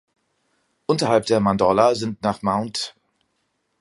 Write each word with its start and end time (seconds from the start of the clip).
Unterhalb 0.87 1.27
der 1.27 1.39
Mandorla 1.39 1.93
sind 1.93 2.23
nach 2.23 2.41
Mt. 2.41 2.95